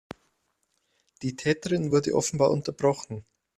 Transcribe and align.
Die 1.21 1.35
Täterin 1.35 1.91
wurde 1.91 2.15
offenbar 2.15 2.49
unterbrochen. 2.49 3.23